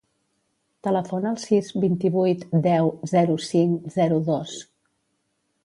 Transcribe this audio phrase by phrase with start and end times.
[0.87, 4.57] Telefona al sis, vint-i-vuit, deu, zero, cinc, zero, dos.